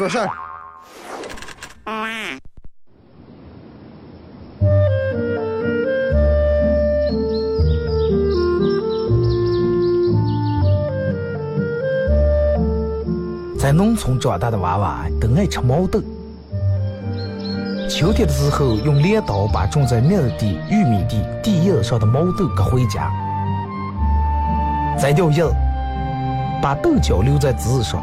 [0.00, 0.18] 说事。
[13.58, 16.00] 在农村长大的娃娃都爱吃毛豆。
[17.86, 23.12] 秋天的时候，用镰刀把种在麦地、玉米地地叶上的毛豆割回家，
[24.98, 25.44] 摘掉叶，
[26.62, 28.02] 把豆角留在枝上。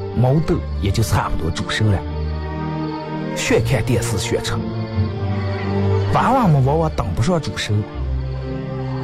[0.15, 1.97] 毛豆也就差不多煮熟了。
[3.35, 4.55] 学看电视学吃。
[6.13, 7.73] 娃娃们往往等不上煮熟，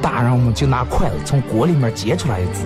[0.02, 2.66] 大人们就拿筷子从锅里面夹出来一只，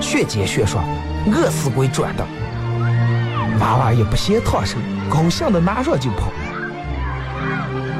[0.00, 0.84] 学煎学涮，
[1.26, 2.24] 饿死鬼转的。
[3.58, 4.78] 娃娃也不嫌烫手，
[5.10, 6.30] 高兴的拿上就跑，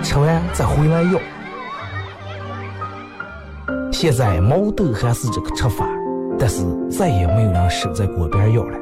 [0.02, 1.18] 吃完再回来要。
[3.92, 5.84] 现在毛豆还是这个吃法，
[6.38, 8.78] 但是再也没有人守在锅边要了。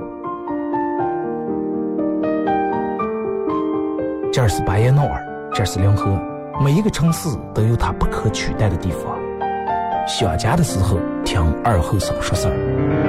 [4.38, 6.16] 这是巴彦淖尔，这是临河，
[6.62, 9.18] 每一个城市都有它不可取代的地方。
[10.06, 13.07] 想家的时候，听二后生说事儿。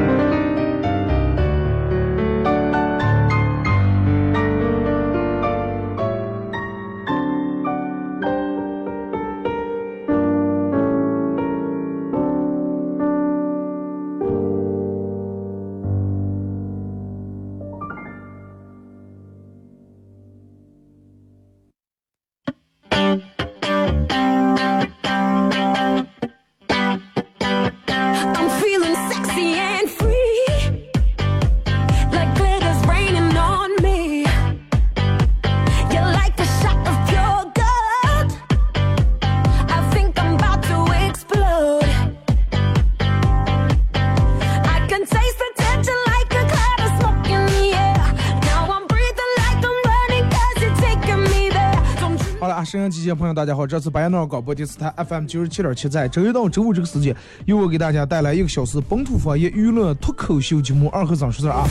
[52.40, 57.14] 好了，啊，沈阳机械朋友，大家好，这次白彦淖尔广播电视台 FM 九十七点七，在周一到周五这个时间，
[57.44, 61.68] 由我给大家带来一个小时本土方言娱乐脱口秀节目《二和尚说事》啊。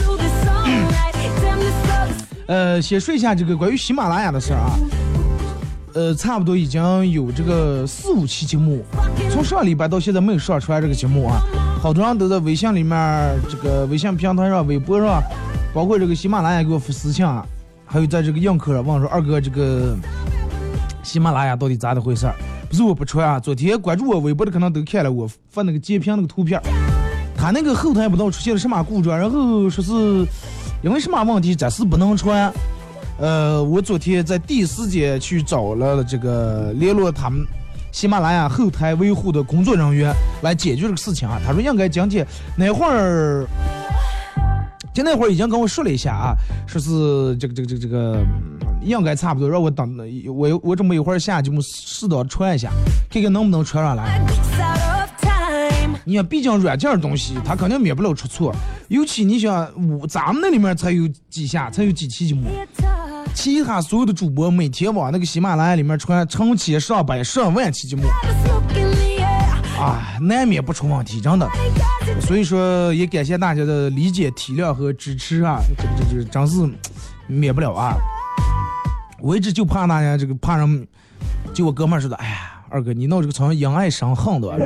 [2.45, 4.77] 呃，先说一下这个关于喜马拉雅的事儿啊。
[5.95, 8.85] 呃，差不多已经有这个四五期节目，
[9.31, 11.41] 从上礼拜到现在没有上出来这个节目啊。
[11.81, 15.19] 好多人都在微信里面、这个微信平台上、微博上，
[15.73, 17.43] 包括这个喜马拉雅给我发私信啊，
[17.87, 19.97] 还有在这个映客上问说二哥这个
[21.03, 22.35] 喜马拉雅到底咋的回事儿？
[22.69, 26.63] 不是我不传啊，昨天关注我微博的可能都看了我发那个截屏那个图片儿，
[27.35, 29.91] 他那个后台不知道出现了什么故障，然后说是
[30.83, 32.51] 因为什么问题暂时不能传。
[33.17, 37.45] 呃，我昨天在第一时间去找了这个联络他们
[37.91, 41.37] 喜马拉雅后台维护的工作人员来解决这个事情啊。
[41.45, 43.45] 他说应该今天那会儿，
[44.93, 46.35] 就那会儿已经跟我说了一下啊，
[46.67, 48.23] 说是这个这个这个这个
[48.81, 49.97] 应该差不多，让我等
[50.27, 52.71] 我我这么一会儿下节目适当传一下，
[53.09, 54.21] 看看能不能穿上来。
[56.05, 58.55] 你看，毕竟软件儿东西，它肯定免不了出错。
[58.87, 59.69] 尤其你想，
[59.99, 62.49] 我咱们那里面才有几下，才有几期节目，
[63.35, 68.03] 其他所有的主播每天往那个喜马拉雅里面传成千上百上万期节目.
[69.79, 71.47] 啊，难免不出问题，真的。
[72.21, 76.67] 所以说，也感谢大家的理解、体谅和支持啊，这个这这真是
[77.27, 77.95] 免不了啊。
[79.21, 80.87] 我一直就怕大家这个怕人，
[81.53, 84.49] 就我哥们儿说的，哎呀，二哥你闹这个成因爱生恨的。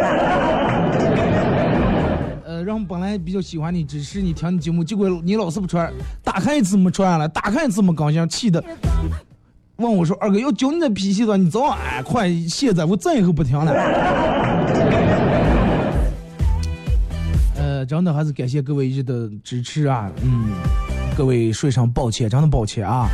[2.45, 5.91] 呃，人本来比较喜欢你、只是你、听你节目，结果你老是不穿，
[6.23, 8.63] 打开一次没穿了，打开一次没更新，气的
[9.77, 13.73] 问我说：“二哥要教你的脾气的，你早晚哎快，现在我再以后不听了。
[17.57, 20.51] ”呃，真的还是感谢各位一直的支持啊，嗯，
[21.17, 23.07] 各位说声抱歉，真的抱歉啊！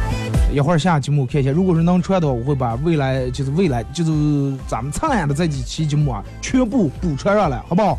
[0.52, 4.12] 一会儿下节目看一下，如果是能穿的话，我会把未来就是未来就是
[4.68, 7.98] 咱们灿烂的这几期节目啊，全部补穿上来，好不好？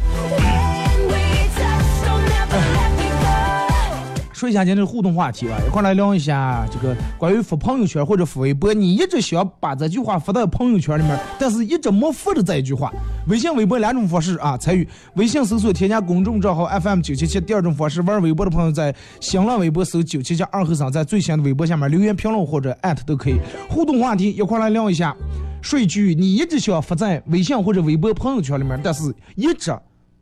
[4.41, 12.91] 说一下今天的互动话题啊，一块来聊一下这个关于发朋友圈或者发微博，你一直想把这句话发到朋友圈里面，但是一直没发的这一句话。
[13.29, 23.39] 微信、微博两种方式啊，参与微信搜索添加公众账号 FM 九七七，第二种方式玩微博的朋友在新浪微博搜九七七二和尚，在最新的微博下面留言评论或者艾特都可以。
[23.69, 25.15] 互动话题一块来聊一下，
[25.61, 29.71] 说一句你一直想发在微信或者微博朋友圈里面，但是一直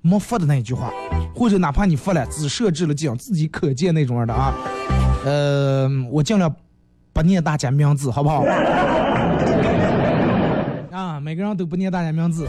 [0.00, 0.90] 没发的那一句话，
[1.34, 4.54] 或者哪怕你发了，只设置了这样自己可见那种的啊，
[5.24, 6.54] 呃，我尽量
[7.12, 8.44] 不念大家名字，好不好？
[10.90, 12.46] 啊，每个人都不念大家名字，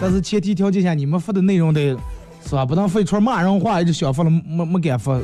[0.00, 1.96] 但是前提条件下，你们发的内容得
[2.44, 2.64] 是吧？
[2.64, 5.18] 不能发一串骂人话，一直想发了没没敢发，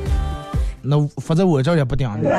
[0.81, 2.29] 那发在我这儿也不顶的。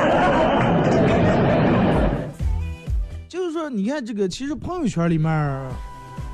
[3.29, 5.31] 就是说，你看这个，其实朋友圈里面，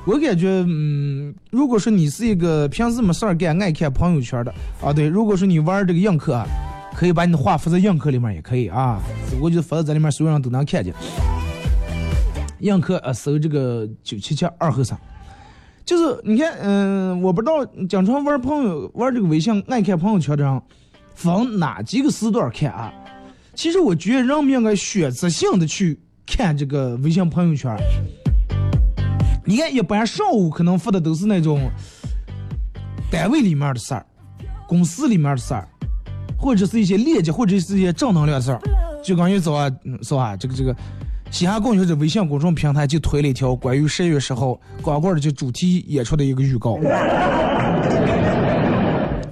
[0.07, 6.47] 我感觉，嗯，如果说你是一个平时没事儿干、爱看朋友圈的啊，对，如果说你玩这个映客啊，
[6.95, 9.03] 可以把你的话发在映客里面也可以啊，
[9.41, 10.95] 我就发在这里面，所有人都能看见。
[12.61, 14.97] 映客啊，搜这个九七七二后三，
[15.85, 20.63] 就是你看，嗯、我不知道经常玩朋友玩这个微信爱看朋友圈的人，
[21.17, 22.93] 分哪几个时段看啊？
[23.55, 27.77] 其实我觉得人们应该选择性的去看这个微信朋友圈。
[29.49, 31.71] 你看，一般上午可能发的都是那种
[33.09, 34.05] 单位里面的事儿、
[34.67, 35.69] 公司里面的事儿，
[36.37, 38.61] 或者是一些链接，或者是一些正能量的事儿。
[39.05, 40.37] 就刚一早啊，嗯是吧？
[40.37, 40.75] 这个这个，
[41.31, 46.81] 西安公园这微信公众平台就推了一条关于十月十号光棍的就主题演出的一个预告。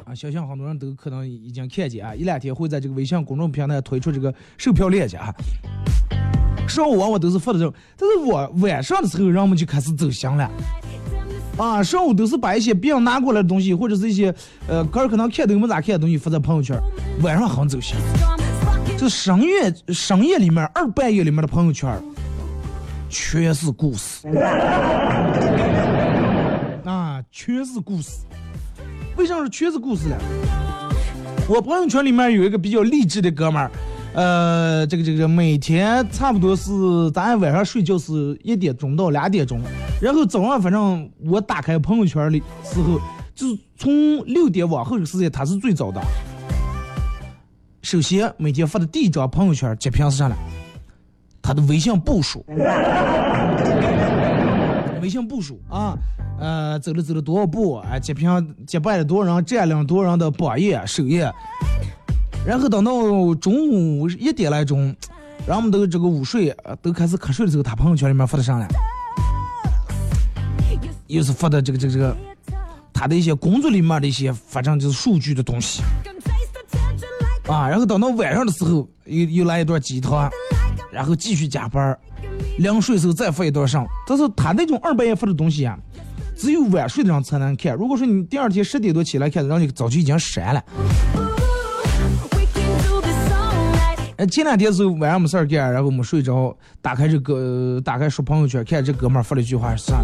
[0.06, 5.34] 啊，相信很多人都可能已经看见啊，一两天会在这个微信公众平台推出这个售票链接啊。
[6.68, 10.50] 上午往往都是发的这种，但是我晚上的时候，人们就开始走心了。
[11.56, 14.34] 啊，上午都是把一些别人拿过来的东西，或者是一些
[14.66, 16.76] 呃，个人可能看都没咋看的东西发在朋友圈，
[17.22, 17.94] 晚上很走心。
[18.98, 21.96] 就深夜深夜里面二半夜里面的朋友圈，
[23.08, 24.26] 全是故事。
[26.84, 28.10] 啊，全是故事。
[29.16, 30.16] 为啥是全是故事呢？
[31.48, 33.70] 我朋友圈里面有一个比较励志的哥们儿，
[34.14, 39.60] 呃，这个这个每天差不多是咱晚上睡觉是一点钟到两点钟，
[40.00, 43.00] 然后早上反正我打开朋友圈的时候，
[43.34, 46.00] 就是从六点往后的时间他是最早的。
[47.82, 50.36] 首先每天发的第一张朋友圈截屏是啥呢？
[51.42, 52.44] 他的微信步数，
[55.02, 55.98] 微信步数啊，
[56.38, 57.98] 呃，走了走了多少步啊？
[57.98, 61.30] 截屏结拜了多少人，占领多少人的榜页首页。
[62.46, 64.94] 然后等到中午一点来钟，
[65.46, 68.66] 然后我们都这个午睡，都开始瞌睡的时候，他朋友圈里面发的啥呢？
[71.06, 72.16] 又是发的这个这个这个，
[72.92, 75.82] 他的一些工作里面的一些，反正就是数据的东西
[77.46, 77.68] 啊。
[77.68, 80.30] 然后等到晚上的时候，又又来一段鸡汤，
[80.90, 81.98] 然后继续加班儿，
[82.58, 83.86] 临睡时候再发一段上。
[84.06, 85.78] 但是他那种二半夜发的东西啊，
[86.36, 87.74] 只有晚睡的人才能看。
[87.74, 90.64] 如果说你第二天十点多起来看，然后你早就已经删了。
[94.16, 99.96] 哎，前两天是晚上没事儿干，然后没睡着，打开这个打开刷朋友圈，看这哥们儿发了一句话是啥？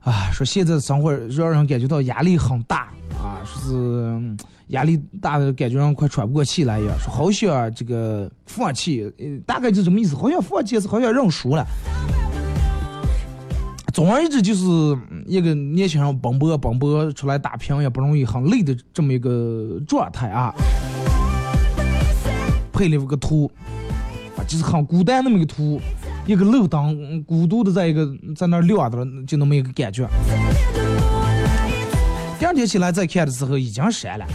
[0.00, 2.88] 啊，说现在生活让人感觉到压力很大
[3.22, 4.36] 啊，说是
[4.68, 11.66] 压力大的感觉让快喘不过气来一样，说好想这个放弃，呃，大概就这么意思，好想放弃，是好想认输了。
[13.92, 14.64] 总而言之，就是
[15.26, 20.54] 一个年轻人奔波奔波出来打拼也不容易，很累的这么一个状态啊。
[22.72, 23.50] 配了一个图，
[24.36, 25.80] 啊，就是很孤单那么一个图，
[26.26, 30.08] 一个漏灯，孤独的在一个在那儿亮着，就那么一个感觉。
[32.38, 34.26] 第二天起来再看的时候已经删了，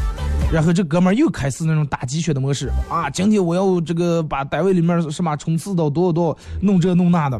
[0.51, 7.37] 然后这哥们儿又开始那种打鸡血的模式啊，今天我要这个把单位里面什么冲刺到多少多少，弄这弄那的，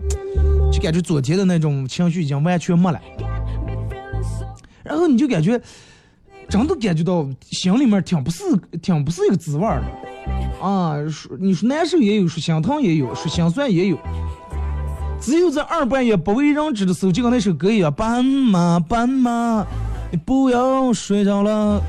[0.70, 3.00] 就感觉昨天的那种情绪已经完全没了。
[4.84, 5.60] 然后你就感觉，
[6.50, 8.44] 真的感觉到心里面挺不是
[8.82, 9.88] 挺不是一个滋味儿的。
[10.62, 13.98] 啊，说你说难受也有，说心疼也有，说心酸也有。
[15.20, 19.66] 只有在二半夜不为人知的时候，就跟那首歌一样，斑马斑马，
[20.12, 21.82] 你不要睡着了，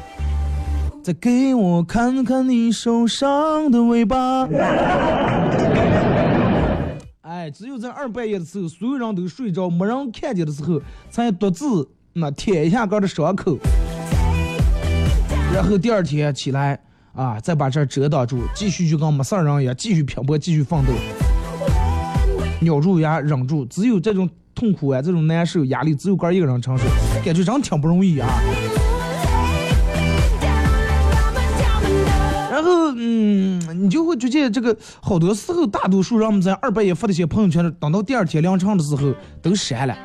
[1.03, 4.49] 再给我看看你受伤的尾巴。
[7.21, 13.59] 哎，只有在二半夜的时候，所有人都睡着，没人看见的时候，才独自那舔一下哥的伤口。
[15.55, 16.81] 然后第二天起来，
[17.15, 20.93] 啊，再把这儿遮挡住，继续就跟没事儿人一样，继续拼搏，继续奋斗，
[22.67, 26.85] 咬住牙忍住，只有这种痛苦啊，这种难受、压力，只有个一个人承受，
[27.25, 28.29] 感觉真挺不容易啊。
[32.51, 39.97] 然后，嗯，你就会觉得这个好多时候，大多数人们在二半夜发的一些朋友圈，等到第二天凌晨的时候都删了，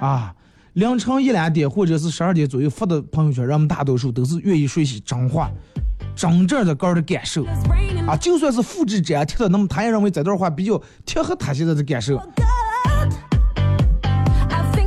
[0.00, 0.34] 啊，
[0.74, 5.50] 凌晨一两点或者是十二点左右发的朋友圈，人们大多数都是愿意说些真话，
[6.14, 7.44] 真正的个人的感受，
[8.06, 12.20] 啊，就算是复制粘贴的，那么他也认为这段话比较贴合他现在的感受。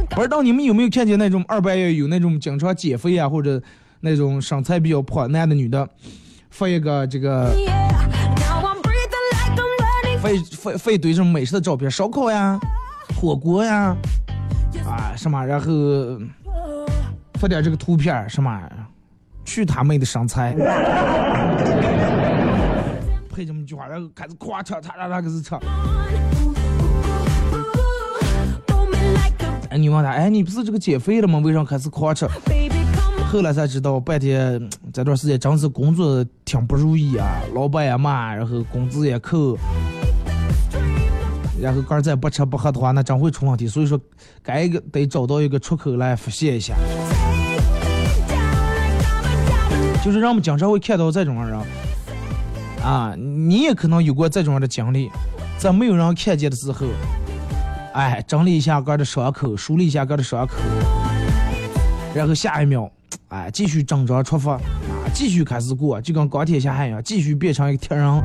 [0.09, 3.61] 不知道你们有没有看见那种二半夜有那种经常减肥啊，或者
[3.99, 5.87] 那种身材比较胖男的女的，
[6.49, 7.53] 发一个这个
[10.19, 12.59] 发一发发一堆这种美食的照片，烧烤呀、
[13.19, 13.95] 火锅呀，
[14.87, 15.65] 啊什么，然后
[17.35, 18.59] 发点这个图片什么，
[19.47, 20.53] 去他妹的身材，
[23.33, 25.57] 配这么一句话，然后开始夸扯，他他他开始扯。
[29.69, 31.39] 哎，你问他，哎，你不是这个减肥了吗？
[31.39, 32.27] 为啥开始狂吃？
[33.31, 39.57] 后来才知道，半天这段时间真是工作挺不如意啊，老板也骂，然后工资也扣，
[41.61, 43.65] 然后个儿再不吃不喝的话，那真会出问题。
[43.65, 43.97] 所以说，
[44.43, 46.75] 该一个得找到一个出口来发泄一下。
[50.07, 51.59] 就是让我们经常会看到这种人，
[52.81, 55.11] 啊，你也可能有过这种样的经历，
[55.57, 56.87] 在没有人看见的时候。
[57.91, 60.53] 哎，整理一下哥的伤口，梳理一下哥的伤口，
[62.15, 62.89] 然后下一秒，
[63.27, 64.61] 哎，继续整装出发，啊，
[65.13, 68.23] 继续开始过，就跟钢铁侠一样，继续变成一个铁人。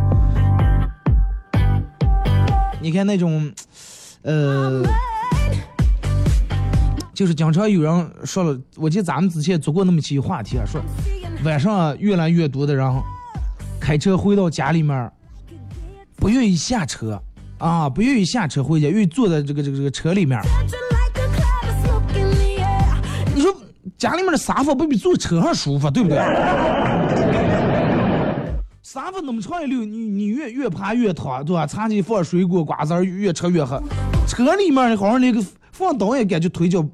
[2.81, 3.53] 你看那种，
[4.23, 4.85] 呃，
[7.13, 10.81] 就是经常有人说了，我记得咱们之前做过那么几期话题啊，说
[11.45, 12.89] 晚上越来越多的人
[13.81, 15.11] 开车回到家里面，
[16.17, 17.21] 不愿意下车。
[17.59, 20.41] 啊，不愿意下车回家，愿意坐在这个这个这个车里面。
[23.35, 23.55] 你说
[23.97, 26.19] 家里面的沙发不比坐车上舒服，对不对？
[28.83, 31.65] 沙发那么长一溜，你你越越爬越躺，对吧？
[31.65, 33.81] 茶几放水果瓜子儿，越吃越喝。
[34.27, 36.85] 车里面好像连个放倒也感觉腿脚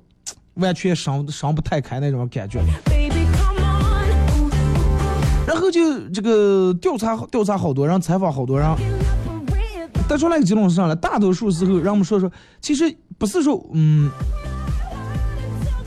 [0.55, 2.61] 完全伸伸不太开那种感觉。
[5.49, 8.69] 然后就这个调查调查好多人，采访好多人。
[10.07, 10.95] 得出来个结论是啥呢？
[10.95, 14.11] 大多数时候，让我们说说，其实不是说，嗯，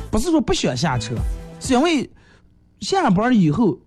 [0.09, 1.13] 不是说不想下车，
[1.59, 2.09] 是因为
[2.79, 3.77] 下班以后，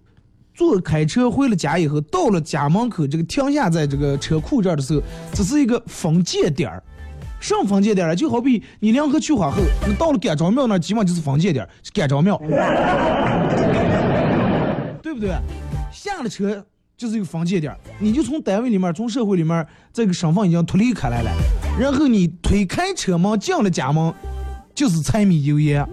[0.54, 5.02] 坐开车回了家以后，到了家门口这个停下在这个车库这儿的时候，
[5.32, 6.80] 这是一个分界点儿。
[7.40, 12.40] 什么分界点儿就好比你两河去化后，那到了干昭庙那儿，基本就是分界点儿，干昭庙，
[15.02, 15.34] 对不对？
[16.04, 16.64] 下了车。
[16.96, 21.30] 就是一个分界点，你就从单位里面，从社会里面，这个身份已经脱离开来了。
[21.76, 24.14] 然后你推开车门进了家门，
[24.76, 25.84] 就是柴米油盐，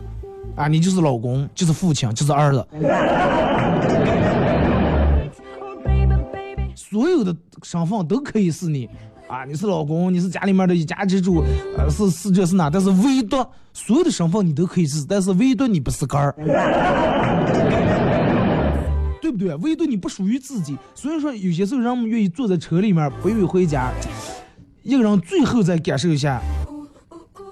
[0.56, 2.64] 啊，你就是老公，就是父亲，就是儿子。
[6.76, 8.88] 所有的身份都可以是你，
[9.28, 11.44] 啊，你是老公，你是家里面的一家之主，
[11.76, 16.36] 呃，是是这是那，但是唯独所有的身份你都可以是，但是唯独你不是杆儿。
[19.46, 19.56] 对？
[19.56, 23.92] 唯独你不属于自己，所以说有些时候人们愿意坐在车里面，不愿意回家。
[24.84, 26.42] 一个人最后再感受一下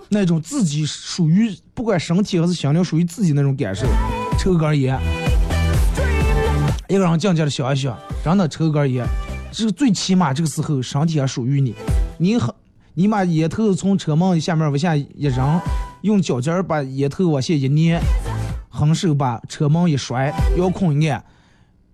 [0.10, 3.86] 那种自己属于不管身体还是心灵属于自己那种感受。
[4.38, 4.98] 抽根烟，
[6.88, 9.06] 一个人静静的想一想，真的抽根烟，
[9.52, 11.76] 这最起码这个时候身体还属于你。
[12.18, 12.54] 你很，
[12.94, 15.60] 你把烟头从车门下面往下一扔，
[16.02, 18.00] 用脚尖把烟头往下一捏，
[18.70, 21.24] 横手把车门一摔，遥控一按。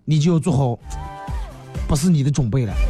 [0.05, 0.77] 你就要做好，
[1.87, 2.73] 不是你的准备了。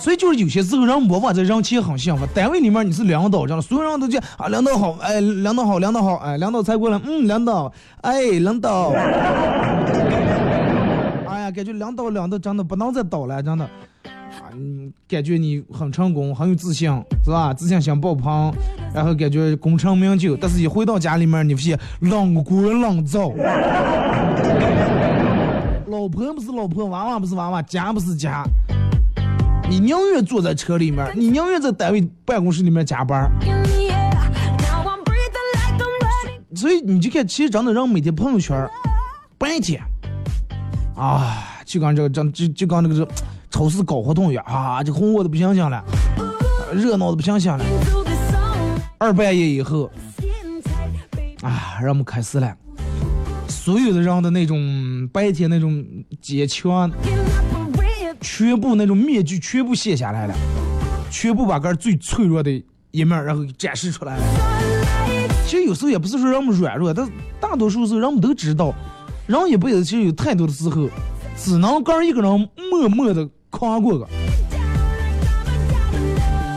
[0.00, 6.62] 所以就是有些时候，人往往在人前很幸福，单位里面你是领导，这样所有人都讲啊，领导好，哎，领导好，领导好，哎，领导。
[6.62, 7.72] 才过来，嗯，领导，
[8.02, 8.90] 哎，领导，
[11.28, 13.68] 哎呀，感觉领导领导真的不能再倒了，真的，
[14.56, 16.90] 啊，你感觉你很成功，很有自信，
[17.22, 17.52] 是吧？
[17.52, 18.50] 自信心爆棚，
[18.94, 23.34] 然后感觉功成名就，但是一回到家里面，你发现冷锅冷灶。
[25.88, 28.42] 老婆不是老婆，娃娃不是娃娃，家不是家。
[29.68, 33.30] 你宁愿坐在车里面，你宁愿在单位办公室里面加班。
[36.54, 38.66] 所以你就看，其实真的让每天朋友圈，
[39.36, 39.82] 白天，
[40.96, 43.06] 啊，就刚这个，就就刚那个这
[43.56, 45.82] 超市搞活动一样啊，这红火的不行行了，
[46.74, 47.64] 热闹的不行行了。
[48.98, 49.90] 二半夜以后，
[51.40, 52.54] 啊，让我们开始了。
[53.48, 55.82] 所有的人的那种，白天那种
[56.20, 56.90] 坚强，
[58.20, 60.34] 全部那种面具全部卸下来了，
[61.10, 64.22] 全部把个最脆弱的一面然后展示出来了。
[65.46, 67.10] 其实有时候也不是说人们软弱，但
[67.40, 68.74] 大多数时候人们都知道，
[69.26, 70.90] 人一辈子其实有太多的时候，
[71.38, 73.26] 只能跟一个人默默的
[73.58, 74.06] 扛过个。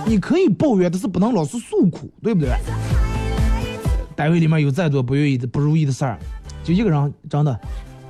[0.05, 2.49] 你可以抱怨，但是不能老是诉苦，对不对？
[4.15, 6.17] 单位里面有再多不愿意的、不如意的事儿，
[6.63, 7.57] 就一个人真的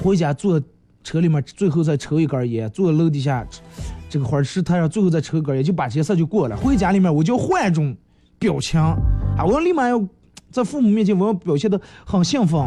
[0.01, 0.59] 回家坐
[1.03, 3.45] 车里面，最后再抽一根烟，坐楼底下
[4.09, 6.55] 这个花池台上，最后再抽根烟，就把这些事就过了。
[6.55, 7.95] 回家里面我就换一种
[8.39, 10.01] 表情啊，我要立马要
[10.49, 12.59] 在父母面前我要表现的很兴奋，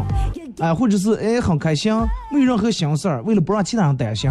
[0.59, 1.91] 哎，或者是哎很开心，
[2.31, 4.29] 没有任何心事儿，为了不让其他人担心。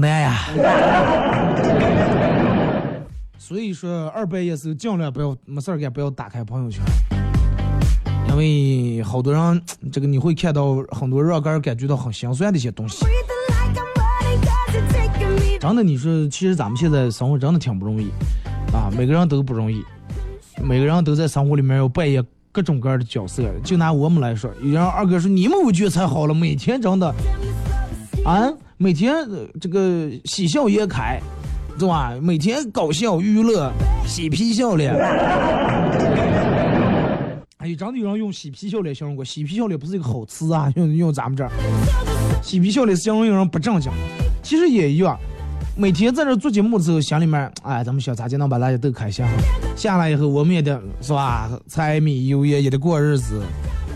[0.00, 0.34] 难呀，
[3.38, 6.82] 所以说二半夜时候尽量不要没事儿干，不要打开朋友圈，
[8.28, 9.62] 因为好多人
[9.92, 13.04] 这个你会看到很多让个人感觉到很心酸的一些东西。
[15.58, 18.10] 真的，你说其实咱们现在生活真的挺不容易
[18.72, 19.82] 啊，每个人都不容易，
[20.62, 23.42] 每个人都在生活里面要扮演各种各样的角色。
[23.64, 27.14] 就拿我们来说，有人二哥说你们我觉得才好了，每天真的
[28.24, 28.52] 啊。
[28.78, 29.26] 每天
[29.58, 31.18] 这个喜笑颜开，
[31.78, 32.12] 对吧？
[32.20, 33.72] 每天搞笑娱乐，
[34.06, 34.94] 嬉皮笑脸。
[37.56, 41.50] 哎，真的有人用嬉皮笑脸形容过，嬉皮笑脸不是一个好词啊， 用用咱们这儿，
[42.42, 43.90] 嬉皮笑脸形容有人不正经。
[44.42, 45.18] 其实也一样，
[45.74, 49.24] 每天在这做节目的时候，心里面，哎，咱们小杂技能把大家都开心。
[49.74, 53.40] 下来以后，我们也得是吧，柴米油盐也得过日子。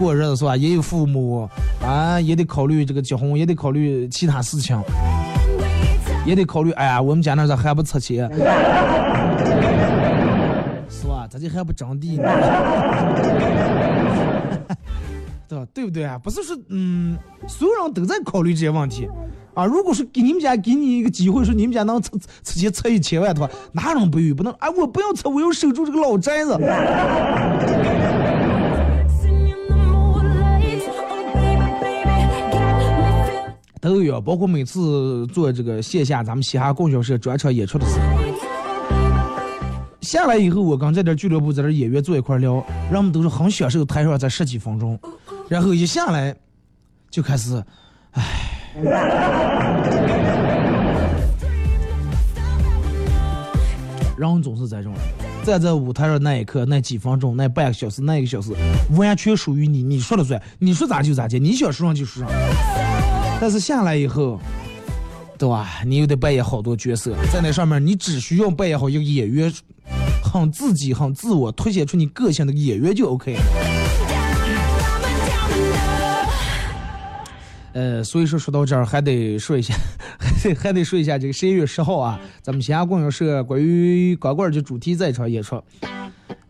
[0.01, 0.57] 过日子是吧？
[0.57, 1.47] 也有父母
[1.85, 4.83] 啊，也得考虑这个结婚，也得考虑其他事情，
[6.25, 6.71] 也得考虑。
[6.73, 8.27] 哎呀，我们家那咋还不出钱？
[10.89, 11.29] 是吧？
[11.29, 12.25] 咋就还不征地呢？
[15.47, 15.67] 对吧？
[15.75, 16.19] 对不对啊？
[16.19, 19.07] 不是说，嗯，所有人都在考虑这些问题
[19.53, 19.67] 啊。
[19.67, 24.33] 如果说给你们家给你一个机会，说你们家能出出钱出一千万的话，哪人不愿意？
[24.33, 24.71] 不能啊！
[24.71, 26.59] 我不要出，我要守住这个老宅子。
[33.81, 38.07] 都有，包括每次做这个线下咱们嘻哈供销社专场演出的时候，
[40.03, 42.63] 下来以后，我跟这点俱乐部在这演员坐一块聊，
[42.93, 44.99] 人们都是很享受台上这十几分钟，
[45.49, 46.37] 然后一下来
[47.11, 47.65] 就开始，
[48.11, 48.23] 唉，
[54.19, 54.93] 人总是这种，
[55.43, 58.53] 站在舞台上那一刻，那几分钟，那半个小时，那一个小时，
[58.91, 62.31] 完全属于你，你说了算，你说咋就咋地，你想说上就说上。
[63.41, 64.39] 但是下来以后，
[65.39, 65.81] 对吧？
[65.87, 69.51] 你又得扮演好多角色，在那上面，你只需要扮演好一个演员，
[70.23, 73.41] 很自己、很自我，凸显出你个性的演员就 OK 了。
[77.73, 79.75] 呃，所以说说到这儿，还得说一下，
[80.19, 85.63] 还 得还得说一下这个十一月十号啊，咱们西安公园社关于光棍节主题在场演出。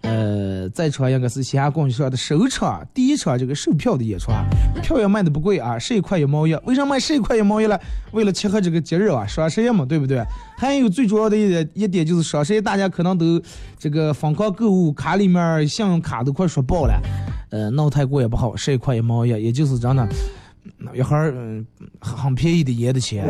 [0.02, 4.44] 呃，在场应该是西安供销社的首场第一场这个售票的演出啊，
[4.82, 6.54] 票也卖的不贵啊，十一块一毛一。
[6.64, 7.78] 为什么卖十一块一毛一了？
[8.12, 10.24] 为了切合这个节日啊，双十一嘛，对不对？
[10.56, 13.40] 还有最主要的一点一点就是双十一，大家可能都
[13.78, 17.00] 这个疯狂购物，卡里面信用卡都快刷爆了。
[17.50, 20.08] 呃，闹太过也不好，十一块一毛一，也就是真的，
[20.94, 21.66] 一盒嗯
[22.00, 23.26] 很便宜的烟的钱。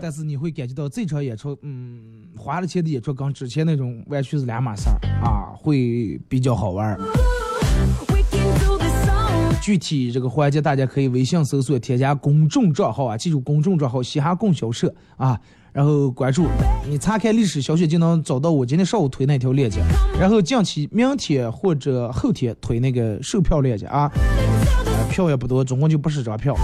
[0.00, 2.17] 但是你会感觉到这场演出，嗯。
[2.38, 6.98] 花了钱的演出跟之前那种完全是两码事儿啊，会比较好玩儿。
[9.60, 15.38] 具体这个环节大家可以微信搜索添加公众账号啊，记住公众账号嘻哈供销社啊，
[15.72, 16.46] 然后关注，
[16.88, 19.82] 你查看历史消息就能找到我今天上午推那条链接，
[20.18, 24.10] 然后近期明天或者后天推那个售票链接啊，
[25.10, 26.54] 票也不多，总共就不十张票。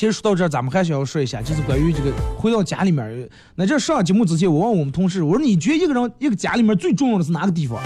[0.00, 3.28] 其实说到这儿，咱们还想要说一下，就是关于这个回到家里面。
[3.54, 7.78] 那这上节目之前，我问我们同事，我说你觉得一个人一个家里面最重要的是哪个地方？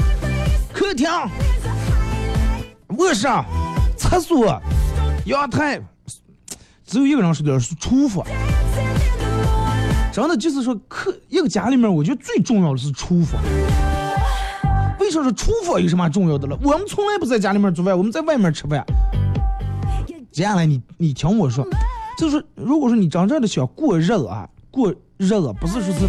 [0.73, 1.09] 客厅、
[2.99, 3.27] 卧室、
[3.97, 4.63] 厕所、
[5.27, 5.81] 阳台，
[6.87, 8.25] 只有一个人说的是厨房。
[10.13, 13.43] 真的就是说，客一个家里面，我觉得最重要的是厨房。
[15.01, 16.57] 为什么说厨房有什么重要的了？
[16.63, 18.87] 我们从来不在家里面做饭，我们在外面吃饭。
[20.31, 21.67] 接下来你你听我说。
[22.17, 26.07] 就是，如果说你真正的想过日子啊，过日子不是说是，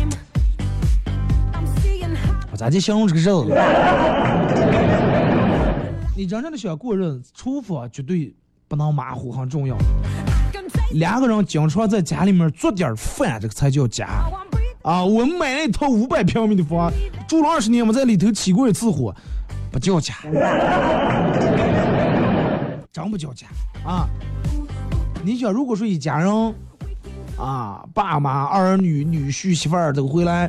[2.52, 3.46] 我咋就形容这个日子？
[6.15, 8.34] 你真正的想过日子，厨房绝对
[8.68, 9.76] 不能马虎，很重要。
[10.91, 14.08] 两个人经常在家里面做点饭，这个才叫家。
[14.84, 16.91] 啊，我们买了一套五百平米的房，
[17.28, 19.13] 住了二十年，我们在里头起过一次火，
[19.72, 20.13] 不叫家，
[22.94, 23.48] 真不叫家
[23.84, 24.08] 啊！
[25.26, 26.56] 你想，如果说一家人
[27.36, 30.48] 啊，爸妈、儿女、女婿、媳妇儿都回来，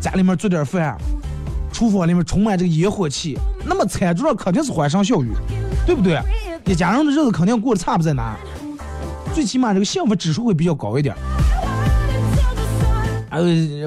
[0.00, 0.96] 家里面做点饭，
[1.70, 5.28] 厨房里面充满这个烟火气，那么餐桌上肯定是欢声笑语，
[5.84, 6.18] 对不对？
[6.64, 8.34] 一家人的日子肯定过得差不在哪，
[9.34, 11.14] 最起码这个幸福指数会比较高一点。
[13.28, 13.38] 哎，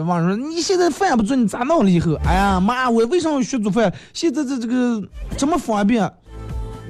[0.05, 2.13] 网上说你现在饭不做，你咋弄了以后？
[2.25, 3.91] 哎呀妈，我为什么学做饭？
[4.13, 5.01] 现在这这个
[5.35, 6.07] 这么方便，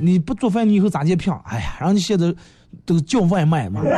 [0.01, 1.33] 你不做饭你以后咋结平？
[1.45, 2.35] 哎呀，然后你现在
[2.85, 3.81] 都叫外卖嘛，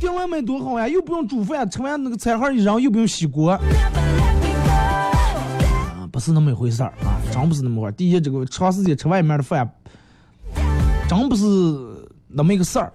[0.00, 3.50] 叫外卖多好呀，又不用煮饭，吃完那个菜盒一扔，又不用洗锅。
[3.52, 3.60] 啊，
[6.10, 7.92] 不是那么一回事儿啊，真不是那么回事儿。
[7.92, 9.70] 第一，这个长时间吃外面的饭，
[11.08, 11.44] 真不是
[12.28, 12.92] 那么一个事儿。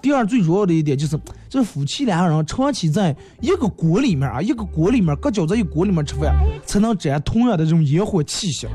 [0.00, 1.18] 第二，最主要的一点就是，
[1.56, 8.66] 这夫妻两个人长期在一个锅里面啊，一个锅里面搁搅在一锅里面吃饭，才能沾同样的这种烟火气息。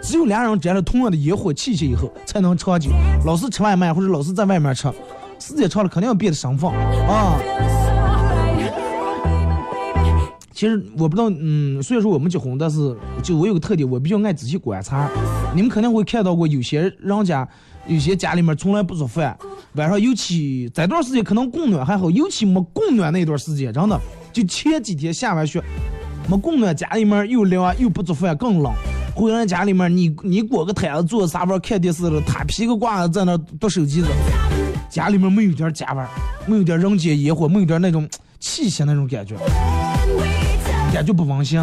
[0.00, 2.88] 只有两人沾了同样的烟火气息以后，才能长久。
[3.26, 4.88] 老是吃外卖或者老是在外面吃，
[5.40, 7.36] 时间长了肯定要变得生分啊。
[10.52, 15.10] 其实我不知道，嗯，虽然说我们结婚，但是就我有个特点，我比较爱仔细观察。
[15.52, 17.48] 你们肯定会看到过，有些人家，
[17.90, 19.36] 有些家里面从来不做饭，
[19.74, 24.00] 晚上尤其这段时间可能供暖还好，尤其没供暖那段时间，真的
[24.32, 25.60] 就前几天下完雪，
[26.28, 28.72] 没供暖，家里面又凉又不做饭更冷。
[29.12, 34.06] 回来家里面，你你裹个毯子坐沙发看电视了，他披个褂子在那剁手机子，
[34.88, 36.04] 家里面没有点家味，
[36.46, 39.34] 没有点人间烟火，没有点那种 气息那种感觉。
[40.94, 41.60] 感觉不温馨。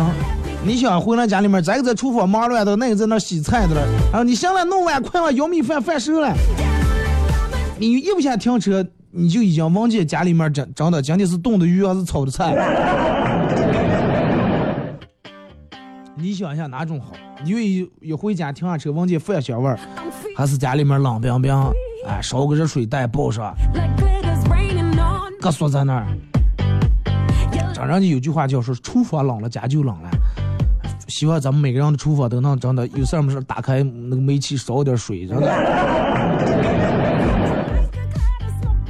[0.66, 6.34] 你想回来家里面，这个在厨房忙乱的，那个在那洗菜的了，然后你行了，弄碗快碗舀米饭，饭熟了。
[7.80, 12.54] 你一不想停车，你就已经忘记家里面真真的今天是冻的鱼还是炒的菜。
[16.16, 17.14] 你想一下哪种好？
[17.44, 19.74] 你愿意一回家停下车闻见饭香味，
[20.36, 21.56] 还是家里面冷冰冰，
[22.08, 23.56] 哎，烧个热水袋抱上，
[25.40, 26.08] 搁锁在那儿？
[27.74, 30.10] 真人家有句话叫说，厨房冷了，家就冷了。
[31.08, 35.48] 希望咱们每个人的厨房都能真的有事儿没事打开那个煤气烧点水，真的，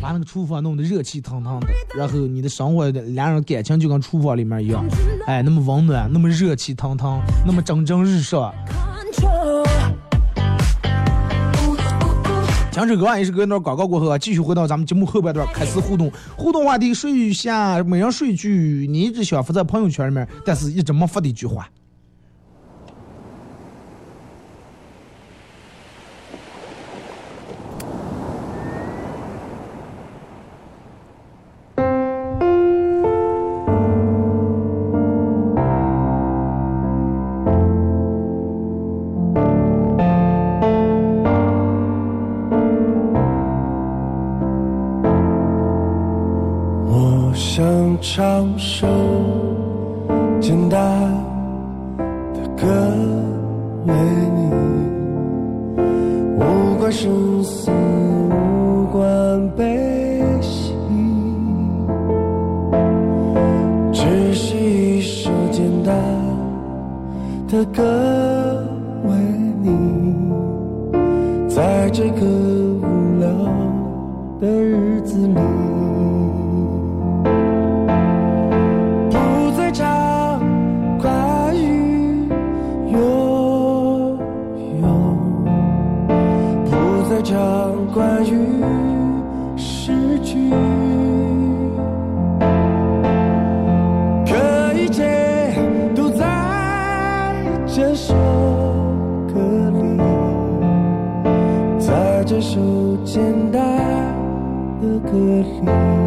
[0.01, 4.83] 把那个厨房弄得热气腾腾的，然后你的生活两人感情就跟厨房里面一样，
[5.27, 8.53] 哎，那么温暖，那么热气腾腾，那么蒸蒸日上。
[12.71, 16.11] 听这歌完一首歌，那广告过后啊，继续回到咱们节目后半段开始互动。
[16.35, 21.67] 互动话题：说一下每人说一句你一直想发在朋友圈里面，但是一直没发的一句话。
[53.85, 53.93] 为
[54.35, 54.39] 你，
[56.37, 56.41] 无
[56.77, 60.73] 关生死，无关悲喜，
[63.91, 65.95] 只是一首简单
[67.47, 67.83] 的歌
[69.05, 69.11] 为
[69.61, 69.67] 你，
[71.47, 73.27] 在这个无聊
[74.39, 75.56] 的日子里。
[105.07, 106.06] 的歌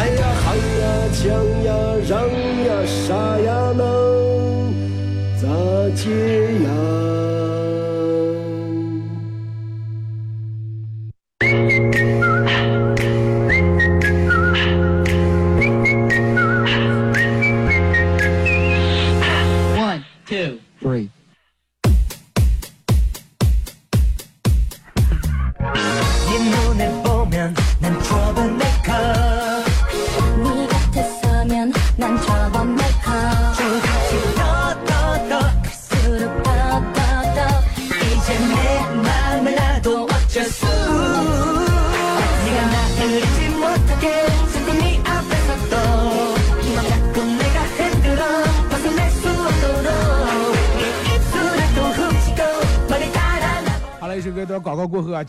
[0.00, 1.22] 爱呀恨呀抢
[1.62, 1.70] 呀
[2.08, 2.10] 嚷
[2.64, 3.84] 呀杀呀能
[5.36, 5.46] 咋
[5.94, 6.08] 解
[6.64, 6.68] 呀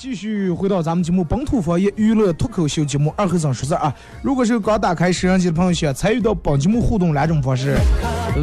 [0.02, 3.94] 继续回到咱们节目本土方言娱乐脱口秀节目《二和尚说事》啊。
[4.24, 7.78] 如果是刚打开摄像机的朋友，想参与到本节目互动两种方式：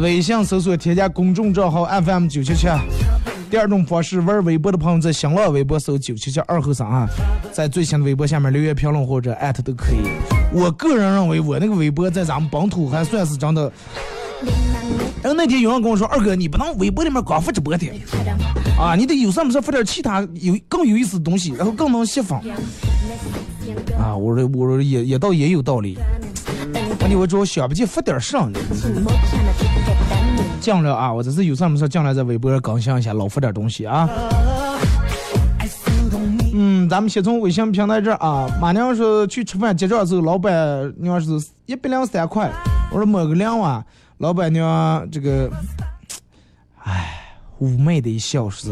[0.01, 2.69] 微信搜索添加公众账号 FM 九七七；
[3.51, 7.05] 第二种方式，玩微博的朋友在新浪微博搜九七七二和尚啊，
[7.51, 9.97] 在最新的微博下面留言评论或者艾特都可以。
[10.53, 13.69] 我个人认为，我那个微博在咱们本土还算是真的。
[15.21, 17.87] 然后那天有人跟我说：“二哥，你不能微博里面光发直播的。”
[18.79, 22.39] 啊，你得有事没事发点其他有更有意思的东西，然后更能吸粉。
[23.99, 25.97] 啊，我说我说也也倒也有道理。
[27.01, 28.59] 问题我主要想不起发点啥呢。
[30.61, 34.09] 尽量啊，我这是有事没事尽量在微博上更新一下，老发点东西啊。
[36.53, 41.29] 嗯，咱们先从微信平台这儿啊，马娘说去吃饭结账的时候，老板娘是
[41.65, 42.51] 一百零三块，
[42.91, 43.85] 我说抹个两万，
[44.19, 45.51] 老板娘这个，
[46.83, 47.15] 唉。
[47.61, 48.71] 妩媚的一笑是，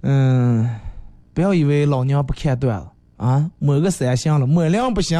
[0.00, 0.68] 嗯，
[1.32, 2.86] 不要以为老娘不看段子
[3.18, 5.16] 啊，抹个三星了，抹两不行。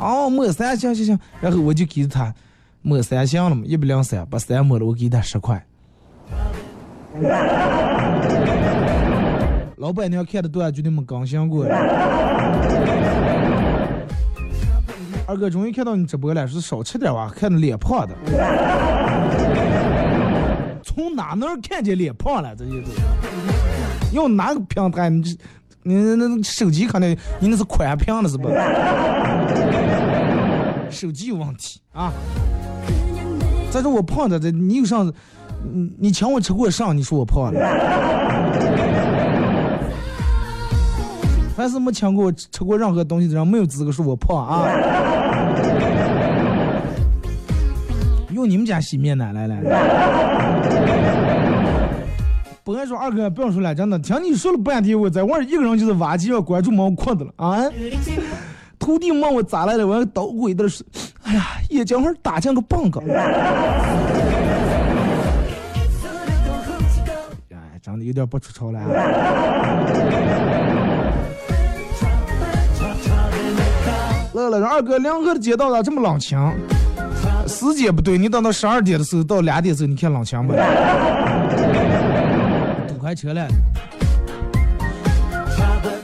[0.00, 2.34] 哦，抹三星行行，然后我就给他
[2.82, 5.64] 抹三星了嘛，一百零三，把三抹了，我给他十块。
[9.76, 11.64] 老板娘看的段绝对没更新过。
[15.26, 18.14] 二哥终于看到你直播了，说少吃点吧，看着脸胖的。
[20.84, 22.54] 从哪能看见脸胖了？
[22.54, 22.88] 这些都
[24.12, 25.08] 用哪个平台？
[25.08, 25.36] 你这，
[25.82, 28.50] 你那手机可能你那是宽屏了是吧？
[30.90, 32.12] 手机有问题啊！
[33.70, 35.10] 再说我胖的，这你有上，
[35.62, 39.13] 你你请我吃过上，你说我胖了？
[41.56, 44.66] 凡是没请过我吃过任何东西的人，没有资格说我胖啊！
[48.32, 49.56] 用你们家洗面奶来了。
[52.64, 57.62] 本来说二哥不用说了，真的，听你说了半天，我在我一个人就是挖机要关注毛裤子了啊！
[58.76, 60.84] 徒弟问我咋来了，我要捣鬼的是，
[61.22, 63.00] 哎呀，眼睛会打进个棒个。
[67.52, 68.88] 哎，长得有点不出丑了啊。
[74.44, 76.38] 二哥，两河的街道咋这么冷清？
[77.46, 80.52] 时间不对，你等到十二点的时候，到两点的时候，你看冷清不？
[82.88, 83.46] 堵开车了。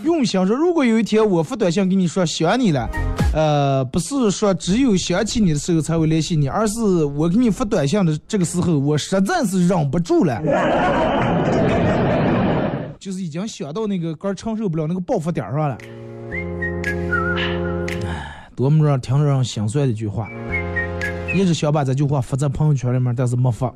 [0.05, 2.88] 用想说，如果有一天我发短信给你说想你了，
[3.33, 10.42] 呃，不是说只有想起你的时候才会联系你，而是我给你发短信的这个时候，我实在是忍不住了，
[12.98, 15.79] 就是已经想到那个肝承受不了那个爆发点上了。
[18.61, 20.29] 多么让听着让心碎的一句话。
[21.35, 23.73] 一直想把这句话发在朋友圈里面，但是没发。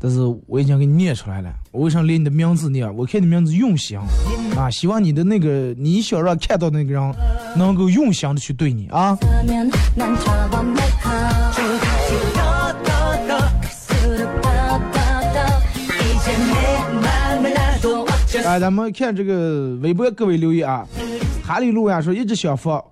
[0.00, 2.96] 但是我已经给你念出来了，我为啥连你的名字念？
[2.96, 3.98] 我看你名字用心
[4.56, 7.14] 啊，希望你的那个你想让看到那个人
[7.54, 9.18] 能够用心的去对你啊。
[18.42, 20.86] 哎，咱们看这个微博各位留言啊，
[21.44, 22.82] 哈利路亚说一直想发，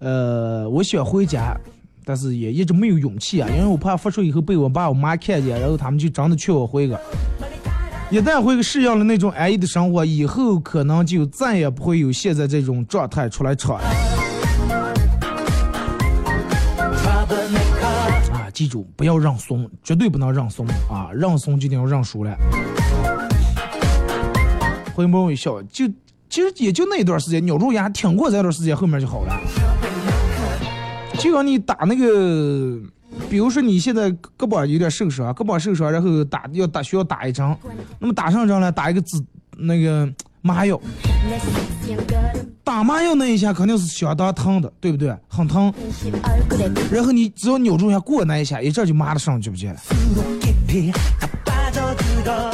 [0.00, 1.56] 呃，我想回家，
[2.04, 7.00] 但是也一直没有勇气啊，因为我怕发出以后被我爸我妈看见，然后他们就真的劝我回个。
[8.10, 13.88] 一旦回适应了那种安逸的生活，以后可能就再也不会有现在这种状态出来闯了。
[18.54, 21.10] 记住不要让怂，绝对不能让怂啊！
[21.14, 22.36] 让怂就等于让输了。
[24.94, 25.86] 回眸一笑，就
[26.28, 29.38] 其实也就那一段时间，咬住牙挺过这段时间，后面就好了。
[31.18, 32.78] 就像你打那个，
[33.28, 37.56] 比如说你现在胳膊有点受伤，胳膊受伤，然后打要打需要打一针，
[37.98, 39.20] 那么打上针了，打一个止
[39.56, 40.08] 那个
[40.40, 40.80] 麻药，
[42.62, 45.14] 打麻药那一下肯定是相当疼的，对不对？
[45.28, 45.72] 很疼。
[46.90, 49.80] 然后你只要扭住一下过那一下，一阵就麻的上去不见了。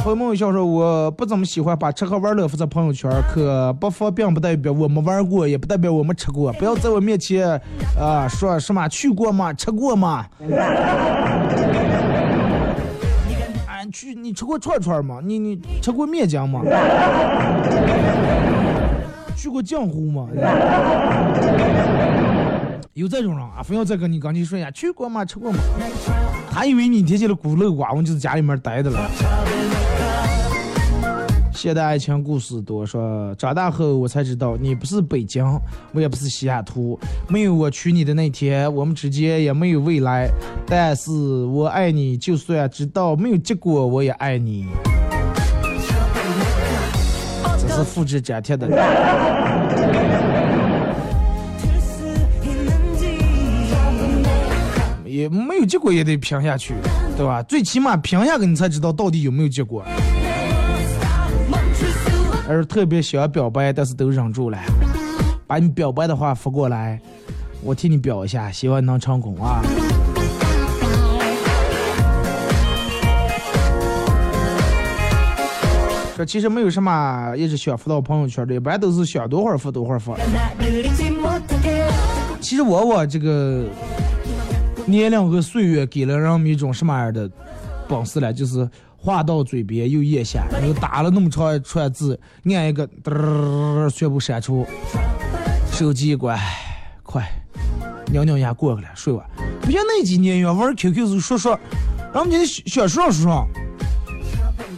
[0.04, 6.52] 回眸一笑说：“我不怎么喜欢把吃喝玩乐发在朋友圈，可不发并不代表我没玩过，也不代表我没吃过。
[6.54, 7.60] 不要在我面前
[7.98, 9.52] 啊、说什么去过吗？
[9.52, 10.26] 吃过吗？
[13.66, 15.20] 俺去，你吃过串串吗？
[15.24, 16.60] 你你吃过面浆吗？
[19.36, 20.28] 去过江湖吗？
[22.94, 25.24] 有这种人啊，非要再跟你刚才说呀，去过吗？
[25.24, 25.58] 吃过吗？
[26.54, 29.10] 还以为你提起了孤陋寡闻，就是家里面待的了。
[31.52, 35.44] 现代爱情故事多，说长大后我才知道，你不是北京，
[35.92, 40.30] 我也不是西雅图，没有我娶你的那天，我们之间也没有未来。
[40.64, 44.68] 但是我爱你，就算知道没有结果，我也爱你。
[47.58, 48.68] 这是复制粘贴的。
[55.28, 56.74] 没有结果也得评下去，
[57.16, 57.42] 对吧？
[57.44, 59.84] 最起码评下去你才知道到底有没有结果。
[62.46, 64.58] 而特别想表白，但是都忍住了，
[65.46, 67.00] 把你表白的话发过来，
[67.62, 69.62] 我替你表一下，希望你能成功啊！
[76.14, 80.14] 说其实没有什么一直想发到朋友圈的，一般都是想多会儿发多会儿发。
[82.40, 83.64] 其实我我这个
[84.86, 87.30] 年龄和岁月给了人们一种什么样的
[87.88, 88.32] 本事呢？
[88.32, 94.66] 就是话到嘴边又咽下，然后打了那么长一串字，按一个嘚全部删除，
[95.72, 96.38] 手机一关，
[97.02, 97.26] 快，
[98.12, 99.24] 尿尿也过去了，睡吧。
[99.62, 101.58] 不像那几年原玩 QQ 是说说，
[102.12, 103.46] 然后你想说说说，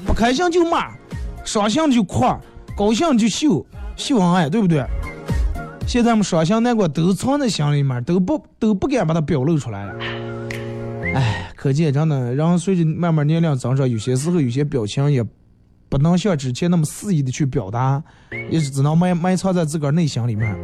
[0.07, 0.93] 不开心就骂，
[1.45, 2.25] 伤心就哭，
[2.77, 3.67] 高兴就秀，
[3.97, 4.85] 秀恩爱，对不对？
[5.87, 9.95] 现在我们伤心难过都藏在心里面，都不都不敢把它表露出来了。
[11.15, 15.25] 哎，可见真的，人随着慢慢年龄增长，有些时候有些表情也
[15.89, 18.03] 不能像之前那么肆意的去表达，
[18.51, 20.55] 也是只能埋埋藏在自个儿内心里面。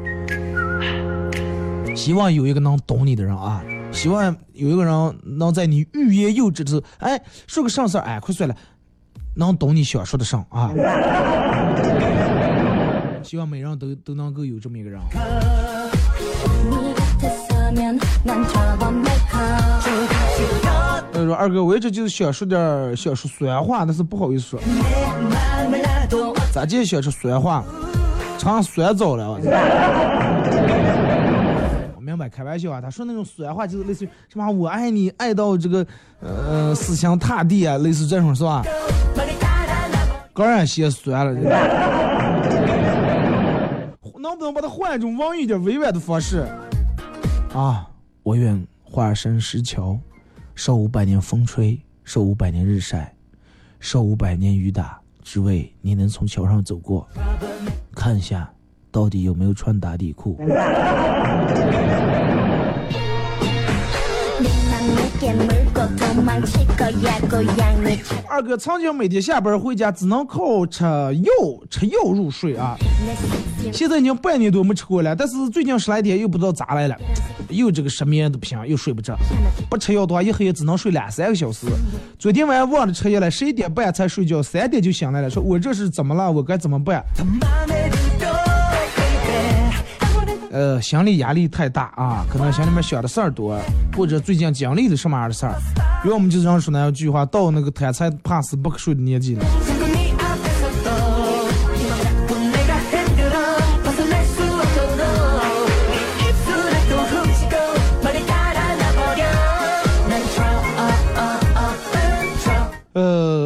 [1.97, 8.57] 希望有一个能懂你的人啊，希望有一个人能在你欲言又止的时，哎，说个啥事儿，哎，快算了，
[9.37, 10.73] 能懂你想说的上啊。
[13.25, 15.01] 希望每人都都能够有这么一个人。
[21.13, 24.61] 他说：“二哥，我一直就是想说点想说酸话，但是不好意思说。
[26.53, 27.65] 咋就想说酸话，
[28.39, 29.39] 尝酸枣了。
[31.95, 32.81] 我明白，开玩笑啊。
[32.81, 35.87] 他说那种酸话就是类似于什么‘我爱你’，爱到这个
[36.21, 38.63] 呃死心塌地啊，类似这种是吧？
[40.35, 42.02] 当然先酸了。”
[44.23, 46.47] 这个能不能把它换一种文艺点、委婉的方式？
[47.53, 47.91] 啊，
[48.23, 49.99] 我愿化身石桥，
[50.55, 53.13] 受五百年风吹，受五百年日晒，
[53.81, 57.09] 受五百年雨打，只为你能从桥上走过，
[57.97, 58.49] 看一下
[58.93, 60.39] 到底有没有穿打底裤。
[68.29, 71.33] 二哥曾经每天下班回家只能靠吃药
[71.71, 72.77] 吃药入睡啊。
[73.73, 76.97] 现在已经半年多没吃过了但是最近十来天又不知道咋来了
[77.49, 79.17] 又这个失眠的不行又睡不着。
[79.69, 81.67] 不吃药的话一黑夜只能睡两三个小时。
[82.19, 86.31] 昨天晚上忘了吃药了十一点半才睡觉三点就醒来了说我这是怎么了？
[86.31, 87.05] 我该怎么办？
[90.53, 93.59] 呃，心理压力太大啊，可能心里面想的事儿多，
[93.97, 95.55] 或者最近经历的什么样的事儿。
[96.05, 99.45] 因为我们经常说那句话，到那个贪财怕死不可数的年纪了。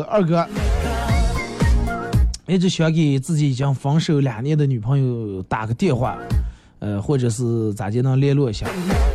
[0.09, 0.49] 二哥
[2.47, 6.17] 一直想给自己已经分手两年的女朋友打个电话，
[6.79, 8.67] 呃，或者是咋接能联络一下。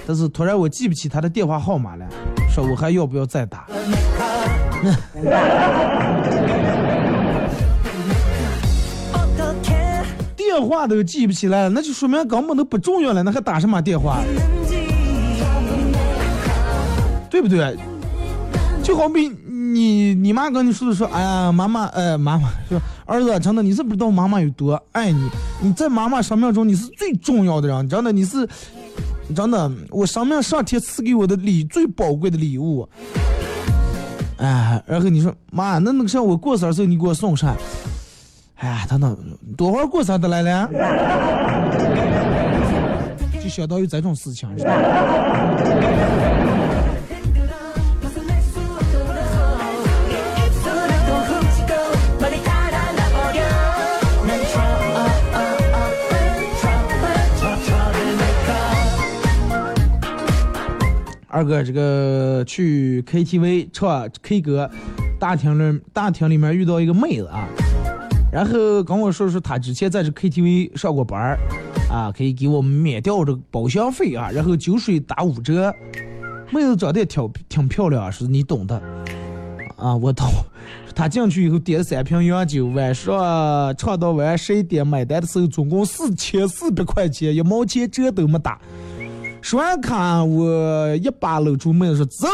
[0.07, 2.05] 但是突然我记不起他的电话号码了，
[2.49, 3.67] 说我还要不要再打？
[10.35, 14.19] 电话都记不起来了，那就说明根本都不重要了，那还打什么电话？
[17.29, 17.77] 对不对？
[18.83, 19.31] 就好比
[19.73, 25.29] 你你妈跟你说的说，哎呀，妈妈，呃，妈妈说，儿子，真的你是不知道妈妈有多爱你，
[25.61, 28.47] 你在妈妈生命中你是最重要的人，真的你是，
[29.35, 32.87] 真的，我生命上天赐给我的礼最宝贵的礼物。
[34.37, 37.55] 哎，然后你说妈，那那个像，我过生日时候你给我送啥？
[38.55, 39.17] 哎呀，等等，
[39.57, 40.69] 多会儿过生日来了？
[43.41, 44.71] 就相当于这种事情，是吧
[61.31, 64.69] 二哥，这个去 KTV 唱 K 歌，
[65.17, 67.47] 大厅里大厅里面遇到一个妹子啊，
[68.33, 71.39] 然后跟我说说她之前在这 KTV 上过班儿，
[71.89, 75.73] 啊，可以给我们免掉这个包厢费啊，然后酒水打五折。
[76.51, 78.75] 妹子长得也挺挺漂亮，是你懂的，
[79.77, 80.27] 啊，我懂。
[80.93, 88.59] 她进去以后点了 三瓶洋酒，晚上唱到晚上十一点，买单的时候总共四千四百块钱，一毛钱折都没打。
[89.41, 92.27] 说完卡，我一把搂住妹子说：“走，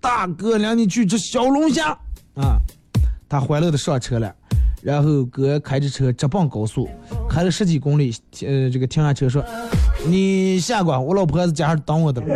[0.00, 1.90] 大哥领你去吃小龙虾
[2.34, 2.58] 啊！”
[3.28, 4.34] 他欢乐的上车了，
[4.82, 6.88] 然后哥开着车直奔高速，
[7.28, 9.44] 开了十几公里，呃，这个停下车说
[10.08, 12.26] ：“你下关，我老婆在家等我的了。”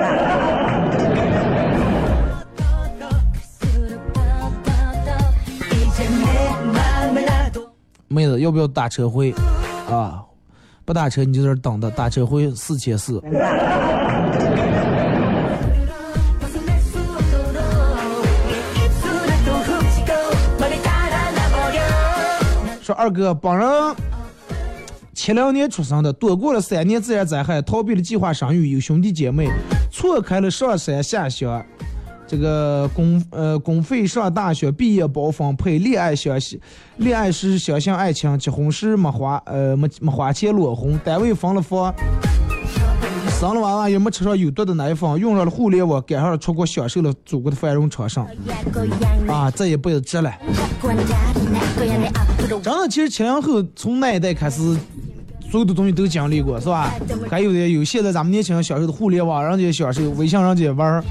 [8.08, 9.34] 妹子，要不要打车回？
[9.88, 10.22] 啊，
[10.84, 13.22] 不打车你就在这等着，打车回四千四。
[22.82, 23.94] 说二哥，本人
[25.14, 29.48] 七零年出生的，躲过了三年自然灾害，逃避了计划生育，有兄弟姐妹，
[29.90, 31.64] 错开了上山下乡。
[32.32, 36.58] 这个公呃公费上大学，毕业包分配，恋爱相信，
[36.96, 41.94] 恋爱时相信爱情，结婚时没花呃没没花钱裸婚，单位分了房，
[43.38, 48.26] 生了娃娃也没吃上有毒的奶粉，用上了互联网，赶上了出国，享受了祖国的繁荣昌盛，
[49.28, 50.32] 啊，这一辈子值了。
[52.48, 54.74] 真的，其实七零后从那一代开始，
[55.50, 56.94] 所有的东西都经历过，是吧？
[57.28, 61.04] 还有的有现在咱们年轻人享受的互联网，人家享受，微信人家玩儿。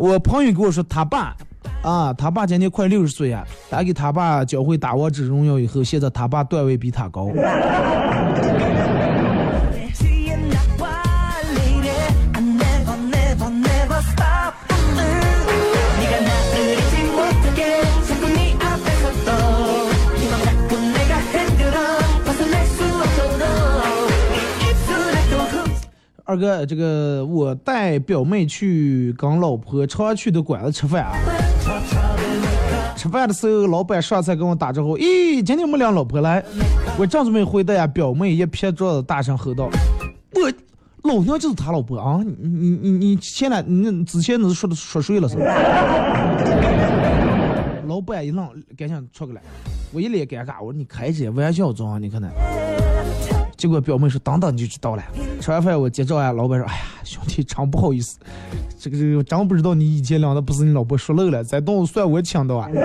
[0.00, 1.36] 我朋友跟我说，他爸
[1.82, 7.28] 啊，他爸今年快六十岁啊，他给他爸教会打王者荣耀以后，现在他爸段位比他高。
[26.30, 31.12] 二哥，这个我带表妹去跟老婆常去的馆子吃饭啊。
[32.96, 36.40] 吃饭的时候，老板上菜跟我打招呼：“咦，今天没领老婆来？”
[36.96, 39.68] 我正准备回答呀，表妹一撇桌子，大声吼道
[40.38, 40.52] ：“我
[41.02, 42.22] 老娘就是他老婆啊！
[42.22, 45.42] 你你你你前来，你之前你是说的说谁了是吧？”
[47.88, 48.46] 老板一愣，
[48.78, 49.42] 赶紧出过来。
[49.92, 51.98] 我一脸尴尬，我说：“你开这玩笑中啊？
[51.98, 52.28] 你看那。”
[53.60, 55.02] 结果表妹说：“等等你就知道了。”
[55.38, 58.18] 吃完饭我结账啊，老板说：“哎呀，兄弟，真不好意思，
[58.78, 62.70] 这个这个真不知道你以前领的不是你老婆说漏了，这顿算我请的啊。”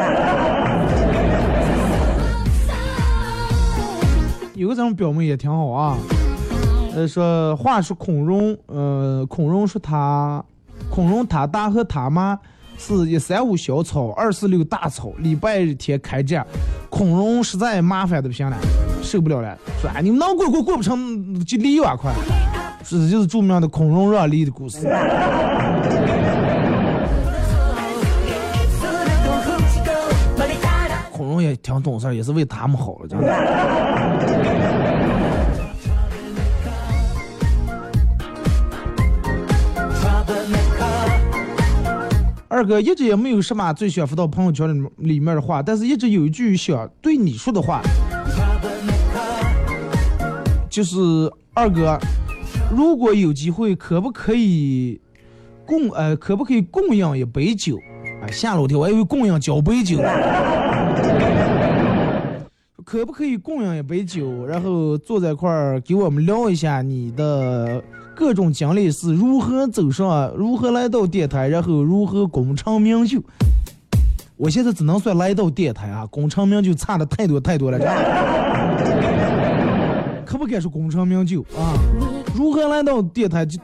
[4.53, 5.97] 有个咱们表妹也挺好啊，
[6.93, 10.43] 呃，说话说孔融，呃，孔融说他，
[10.89, 12.37] 孔融他大和他妈
[12.77, 16.45] 是一三五小草，二四六大草，礼拜天开战，
[16.89, 18.57] 孔融实在麻烦的不行了。
[19.05, 22.11] 受不了了，说啊，你们能过过过不成就离我快，
[22.83, 24.79] 是这就是著名的孔融让梨的故事。
[31.11, 33.27] 孔融也挺懂事，也是为他们好了，真的。
[42.47, 47.81] 二哥一直也没有什么最想发到朋友圈里里面的话，但是一直有一句想对你说的话。
[50.75, 51.97] 就是二哥，
[52.69, 54.99] 如果有机会，可不可以
[55.65, 57.77] 供呃，可不可以供养一杯酒？
[58.21, 59.99] 啊，下楼梯，我还以为供养交杯酒。
[62.83, 67.81] 可不可以供养一杯酒，然后坐在一块儿，给我们聊一下你的
[68.13, 73.23] 各种经历是如何走上，如何来到电台，然后如何功成名就？
[74.35, 77.79] 我现在只能算来到电台啊，功成名就差的太多太多了。
[80.37, 81.73] 不敢说功成名就啊！
[82.35, 83.59] 如何来到电台就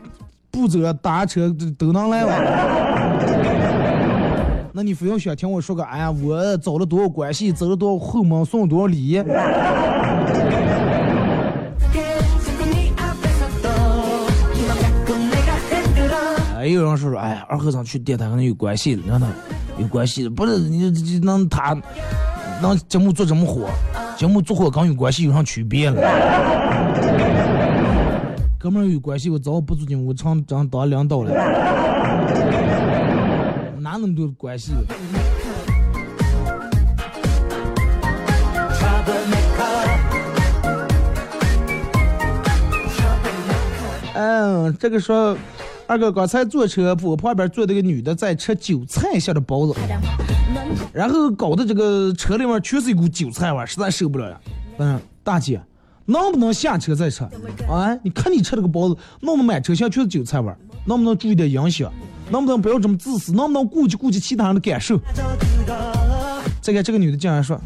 [0.49, 2.31] 步走、打车都能来了。
[4.73, 9.17] 那你非要想听我说个，哎呀，我走了多少关系，走了多少后门，送了多少礼？
[16.57, 19.27] 哎，有人说说，哎，二和尚去电台可能有关系了，真的
[19.77, 21.75] 有关系了，不是你这能他
[22.61, 23.67] 能节目做这么火，
[24.15, 25.99] 节目做火跟有关系有啥区别了？
[28.59, 31.31] 哥们儿有关系，我早不做节目，我常当当领导了，
[33.79, 34.71] 哪那么多关系？
[44.13, 45.35] 嗯，这个说，
[45.87, 49.73] 二哥刚才坐车，我旁边坐的个女的在吃韭菜馅的包子，
[50.93, 54.41] 然后搞得这个车里面全是一股韭菜味，实在受不了了。
[54.77, 55.61] 嗯，大姐，
[56.05, 57.23] 能不能下车再吃？
[57.69, 60.53] 啊，你看你吃这个包子，弄得满车厢全是韭菜味，
[60.85, 61.91] 能不能注意点影响？
[62.29, 63.33] 能不能不要这么自私？
[63.33, 64.97] 能不能顾及顾及其他人的感受？
[66.61, 67.59] 再看这个女的竟然说，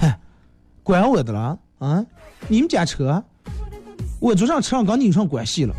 [0.00, 0.18] 嗨，
[0.82, 2.04] 管我的了啊？
[2.48, 3.22] 你们家车，
[4.18, 5.74] 我坐上车上跟你有啥关系了？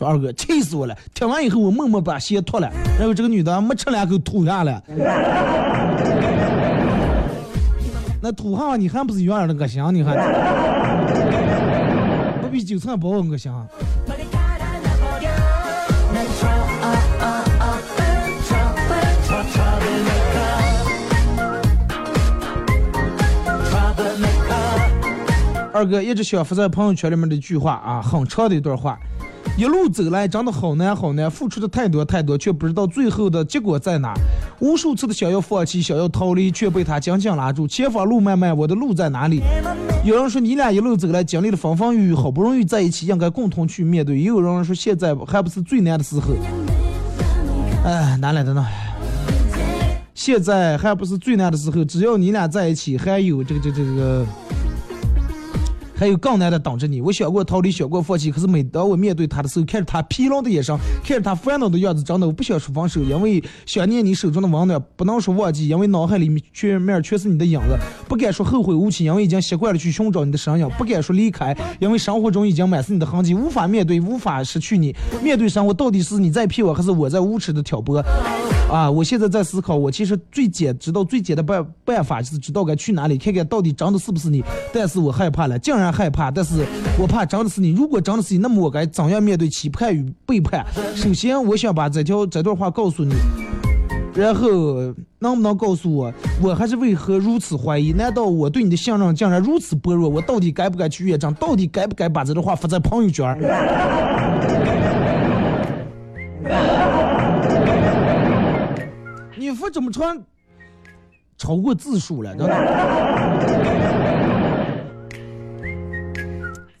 [0.00, 0.96] 说二哥气死我了！
[1.12, 4.82] 听完以后我默默把鞋脱了，然后这个女的没吃两口吐下来。
[8.22, 9.84] 那吐下你还不是一样的恶心？
[9.92, 10.16] 你还
[12.40, 13.52] 不比韭菜包恶心？
[25.72, 28.98] 二哥一直想发在朋友圈里面的一句话啊，很长的一段话。
[29.60, 34.14] 一路走来，真的好难好难，付出的太多太多，却不知道最后的结果在哪。
[34.58, 37.68] 无数次的想要放弃，想要逃离，却被他紧紧拉住。
[37.68, 39.42] 前方路漫漫，我的路在哪里？
[40.02, 44.16] 有人说你俩一路走来，经历了风风雨雨，好不容易在一起，应该共同去面对。
[44.18, 46.32] 也有人说现在还不是最难的时候。
[47.84, 48.66] 哎，哪来的呢。
[50.14, 54.26] 现在还不是最难的时候，只要你俩在一起，还有这个这个这个。
[56.00, 56.98] 还有更难的等着你。
[57.02, 60.74] 我想过逃离，想过放弃，可是每当我面对他的时候，看着他疲劳的眼神，
[61.04, 67.76] 看着他烦恼的样子，真的我不想说放手，因为想念你手中的温暖，不能说忘记，因为脑海里面全面全是你的影子，
[68.08, 74.96] 不敢说后悔无期，因为已经习惯了去寻找你的身影，不敢说离开，因为生活中已经满是你的痕迹，无法面对，无法失去你。
[75.22, 78.02] 面对生活，到底是你在骗我，还是我在无耻的挑拨？
[78.70, 78.90] 啊！
[78.90, 84.44] 我现在在思考，我其实最简知道最简的办办法就是知道该去哪里，看看到底长的是不是你。
[84.72, 86.64] 但是我害怕了，竟然害怕，但是
[86.98, 87.70] 我怕长的是你。
[87.70, 90.64] 如果长的是你，那么我该怎样面对期盼与背叛？
[90.94, 93.12] 首先，我想把这条这段话告诉你，
[94.14, 94.48] 然后
[95.18, 97.92] 能不能告诉我，我还是为何如此怀疑？
[97.92, 100.08] 难道我对你的信任竟然如此薄弱？
[100.08, 101.34] 我到底该不该去验证？
[101.34, 103.36] 到底该不该把这段话发在朋友圈？
[109.60, 110.18] 你发这么长，
[111.36, 112.56] 超过字数了，真的。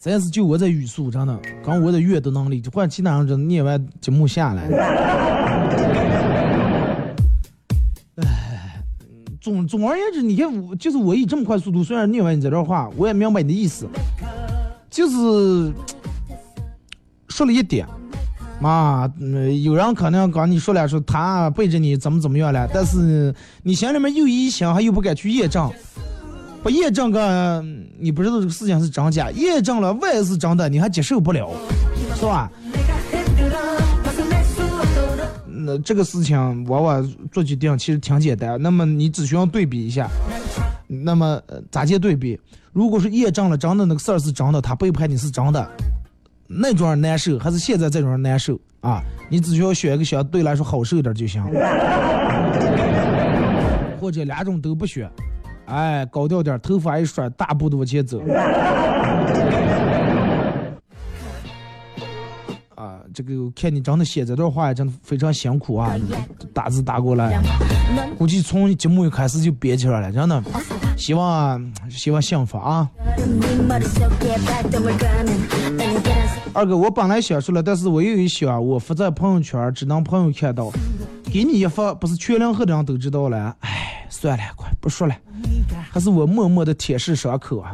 [0.00, 4.62] 真是就我这语速，真的，刚我的阅读能力，换其他人真念完节目下来。
[8.16, 8.82] 哎，
[9.42, 13.86] 总总而言之，你看我就是我以这么快速度，虽然念完你这段话，我也明白你的意思，
[14.88, 15.70] 就是
[17.28, 17.86] 说了一点。
[18.60, 25.70] 妈，嗯，有人可能跟你说了，说他背着你怎么怎么样了，但是你心里面又一想，还又不敢去验证，
[26.62, 27.64] 不验证个，
[27.98, 31.50] 你不知道这个事情是真假，验证了万一是真的，你还接受不了，
[32.16, 32.50] 是吧？
[35.46, 40.06] 那这个事情往往做决定其实挺简单，那么你只需要对比一下，
[40.86, 41.40] 那么
[41.70, 42.38] 咋介对比？
[42.72, 45.66] 如果是验证了真的那个事儿是真的，他背叛你是真的。
[46.52, 49.00] 那种人难受，还是现在这种人难受啊？
[49.28, 51.40] 你只需要选一个相对来说好受点就行，
[54.00, 55.08] 或者两种都不选，
[55.66, 58.20] 哎，高调点，头发一甩，大步的往前走。
[62.74, 65.94] 啊，这个看你真的写这段话，真的非常辛苦啊！
[66.52, 67.40] 打字打过来，
[68.18, 70.42] 估计从节目一开始就憋起来了，真的。
[70.96, 72.90] 希望希望幸福啊！
[76.52, 80.68] 二哥，我本来想说了，但是我又一想，我发在朋友圈，只能朋友看到，
[81.32, 83.54] 给你一发，不是全两河的人都知道了。
[83.60, 85.14] 哎，算了，快不说了，
[85.90, 87.72] 还是我默默的舔舐伤口啊！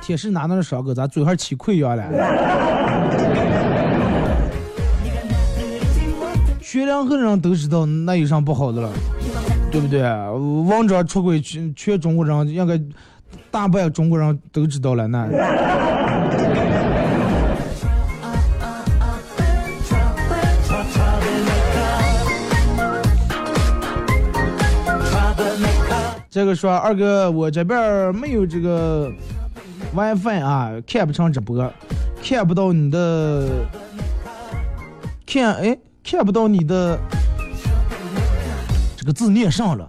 [0.00, 0.94] 舔舐哪能伤口？
[0.94, 2.04] 咋嘴上起溃疡了？
[6.62, 8.90] 全两河的人都知道，那有啥不好的了？
[9.70, 10.02] 对不对？
[10.66, 12.80] 王章出轨，全全中国人应该
[13.50, 15.26] 大半中国人都知道了，那。
[26.30, 29.10] 这个说二哥，我这边没有这个
[29.96, 31.72] Wi-Fi 啊，看不成直播，
[32.22, 33.48] 看不到你的，
[35.26, 36.96] 看，哎，看不到你的，
[38.96, 39.88] 这个字念上了。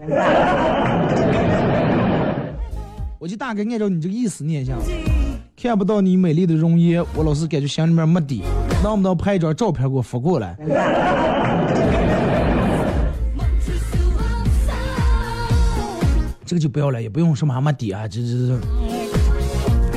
[3.20, 4.74] 我就大概按照你这个意思念一下。
[5.62, 8.44] 看不到你美丽的容颜，我老是感觉心里面没底，
[8.82, 10.56] 能不能拍一张照片给我发过来？
[16.46, 18.58] 这个就不要了，也不用什么还没底啊，这这这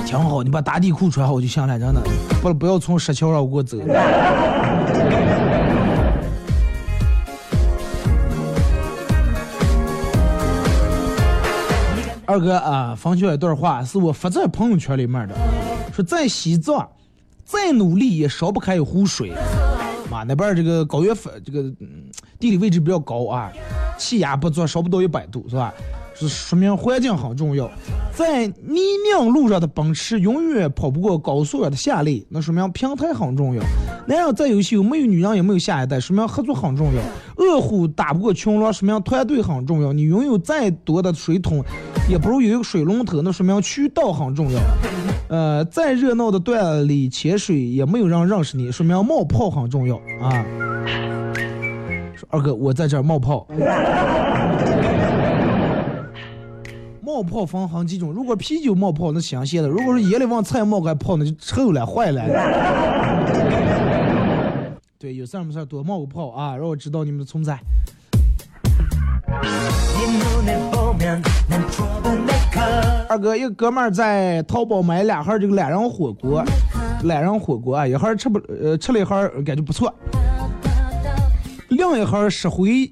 [0.05, 0.43] 挺好。
[0.43, 2.03] 你把打底裤穿好就行了，真的，
[2.43, 3.79] 不不要从石桥上给我走。
[12.33, 15.35] 二哥啊，分享一段话，是我发在朋友圈里面的，
[15.93, 16.89] 说在西藏，
[17.45, 19.35] 再努力也烧不开一壶水。
[20.11, 22.07] 妈，那边这个高原反，这个嗯
[22.41, 23.53] 地理位置比较高啊，
[23.99, 25.75] 气压不足，烧不到一百度，是吧？
[26.15, 27.71] 是说明环境很重要。
[28.13, 33.63] 在泥泞路上的奔驰永远跑不过高速上的夏利，那说明平台很重要。
[34.07, 37.01] 男人再优秀，没有女人也没有下一代，说明合作很重要。
[37.37, 39.93] 饿虎打不过群狼，说明团队很重要。
[39.93, 41.65] 你拥有再多的水桶，
[42.09, 44.61] 也不如有一个水龙头，那说明渠道很重要。
[45.29, 50.45] 呃，再热闹的段里潜水，也没有人认识你，说明冒泡很重要啊。
[52.15, 53.47] 说二哥，我在这冒泡。
[57.13, 62.25] 冒泡分好几种，如果啤酒冒泡那新鲜的，如果是夜里往菜冒个泡那就臭了坏了。
[64.99, 67.61] 对，有事儿没事儿多冒个泡啊，让我知道你们的存在。
[73.11, 76.43] 二哥，一个哥们儿在淘宝买两盒这个懒人火锅，
[77.03, 79.93] 懒人火锅啊，一盒吃不呃吃了一盒感觉不错，
[81.69, 82.91] 另一盒石灰，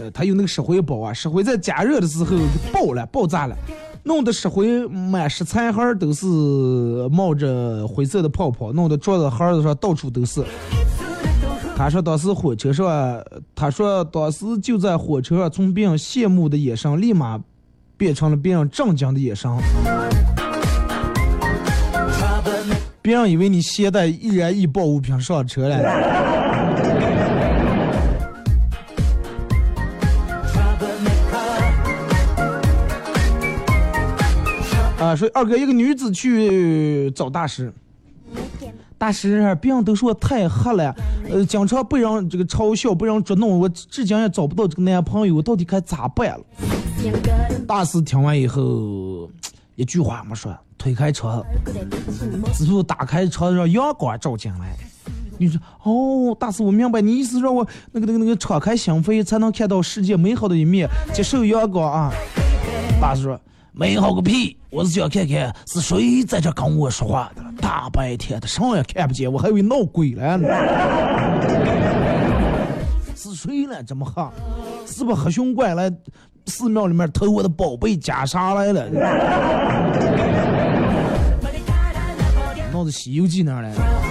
[0.00, 2.38] 呃，他有那个石灰包啊，石灰在加热的时候就
[2.72, 3.54] 爆了，爆炸了，
[4.02, 6.26] 弄得石灰满石材盒都是
[7.10, 10.42] 冒着灰色的泡泡，弄得桌子盒子上到处都是。
[11.76, 13.22] 他说当时火车上，
[13.54, 17.38] 他说当时就在火车上，从别人羡慕的眼神，立马
[17.96, 19.50] 变成了别人震惊的眼神。
[23.02, 26.29] 别人以为你携带易燃易爆物品上车了。
[35.16, 37.72] 说二哥，一个女子去找大师，
[38.98, 40.94] 大师，别人都说我太黑了，
[41.30, 46.44] 呃，经常被人这个嘲笑，被人捉弄，我至今也找不到这个男朋友，我到底该咋办了？
[47.66, 49.30] 大师听完以后，
[49.76, 51.42] 一句话没说，推开窗，
[52.54, 54.76] 之后打开窗，让阳光照进来。
[55.38, 62.12] 你说哦，大师，我明白你意思，让我那个那个那个敞开心扉，才能看到世界美好的一面，接受阳光啊。
[63.00, 63.40] 大师说。
[63.72, 64.56] 美好个屁！
[64.70, 67.42] 我是想看看是谁在这跟我说话的。
[67.60, 70.48] 大白天的，啥也看不见，我还以为闹鬼了呢。
[73.14, 73.82] 是谁呢？
[73.86, 74.22] 这么黑？
[74.86, 75.92] 是不是黑熊怪来
[76.46, 78.90] 寺庙里面偷我的宝贝袈裟来了？
[82.72, 84.09] 闹到《西游记》那儿来了。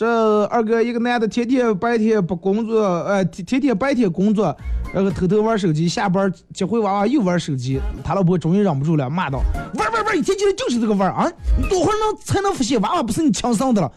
[0.00, 4.56] 是二哥，一个男的天天白天不工作，呃，天天天白天工作，
[4.94, 9.42] 然后偷偷玩手机，下班接回娃娃又玩手机，他老婆终于忍不住了，骂道
[9.76, 11.30] ：“玩玩玩，一天天就是这个玩啊！
[11.58, 13.92] 你多会儿能才能发现娃娃不是你亲生的了？”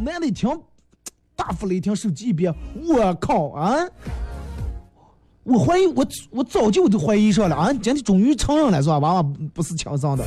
[0.00, 0.50] 男的一听，
[1.36, 2.52] 大发雷霆，手机一别，
[2.88, 3.76] 我靠啊！
[5.50, 7.72] 我怀疑我我早就都怀疑上了啊！
[7.72, 9.00] 今天终于承认了是吧？
[9.00, 9.22] 娃娃
[9.52, 10.24] 不是亲生的。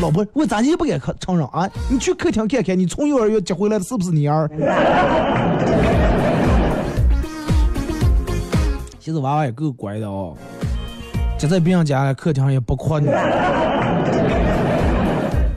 [0.00, 1.68] 老婆，我咋也不敢承承认啊！
[1.90, 4.48] 你去客厅看看，你从幼儿园接回来的是不是你儿？
[8.98, 10.34] 其实娃娃也够乖的哦，
[11.36, 13.08] 接在别人家客厅也不哭你。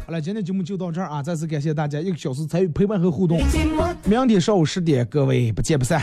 [0.05, 1.23] 好了，今天节目就到这儿啊！
[1.23, 3.39] 再次感谢大家一个小时参与陪伴和互动。
[4.03, 6.01] 明天上午十点，各位不见不散。